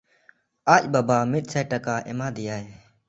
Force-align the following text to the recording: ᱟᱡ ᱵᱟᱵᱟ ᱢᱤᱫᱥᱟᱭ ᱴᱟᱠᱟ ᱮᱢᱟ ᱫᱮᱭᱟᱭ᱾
ᱟᱡ 0.73 0.83
ᱵᱟᱵᱟ 0.93 1.17
ᱢᱤᱫᱥᱟᱭ 1.31 1.65
ᱴᱟᱠᱟ 1.71 1.93
ᱮᱢᱟ 2.11 2.27
ᱫᱮᱭᱟᱭ᱾ 2.35 2.65